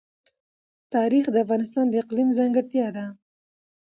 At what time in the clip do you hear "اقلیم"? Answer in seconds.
2.03-2.29